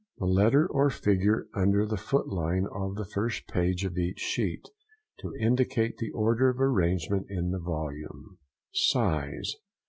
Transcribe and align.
—The 0.17 0.25
letter 0.25 0.65
or 0.65 0.89
figure 0.89 1.45
under 1.53 1.85
the 1.85 1.95
footline 1.95 2.65
of 2.73 2.95
the 2.95 3.05
first 3.05 3.45
page 3.45 3.85
of 3.85 3.99
each 3.99 4.17
sheet, 4.17 4.67
to 5.19 5.35
indicate 5.39 5.97
the 5.99 6.09
order 6.09 6.49
of 6.49 6.59
arrangement 6.59 7.27
in 7.29 7.51
the 7.51 7.59
volume. 7.59 8.39
SIZE. 8.73 9.57